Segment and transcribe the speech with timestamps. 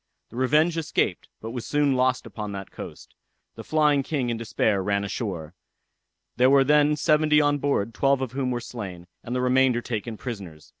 [0.29, 3.13] The Revenge escaped, but was soon lost upon that coast.
[3.53, 5.53] The Flying King in despair run ashore.
[6.37, 10.17] There were then seventy on board, twelve of whom were slain, and the remainder taken
[10.17, 10.69] prisoners.